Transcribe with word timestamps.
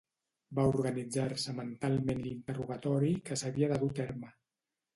Va 0.59 0.63
organitzar-se 0.69 1.53
mentalment 1.59 2.25
l'interrogatori 2.25 3.13
que 3.29 3.41
s'havia 3.43 3.73
de 3.77 3.81
dur 3.87 3.95
a 3.95 3.97
terme. 4.05 4.37